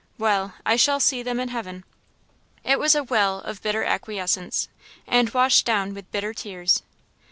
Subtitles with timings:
[0.17, 0.55] Well!
[0.65, 1.83] I shall see them in heaven!"
[2.63, 4.67] It was a "well" of bitter acquiescence,
[5.05, 6.81] and washed down with bitter tears.